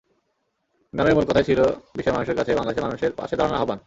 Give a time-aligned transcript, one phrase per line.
[0.93, 1.59] গানের মূল কথাই ছিল
[1.95, 3.79] বিশ্বের মানুষের কাছে বাংলাদেশের মানুষের পাশে দাঁড়ানোর আহ্বান।